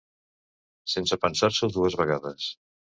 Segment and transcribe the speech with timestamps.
[0.95, 2.53] Sense pensar-s'ho dues vegades.